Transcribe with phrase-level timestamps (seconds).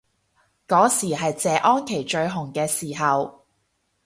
[0.67, 3.45] 嗰時係謝安琪最紅嘅時候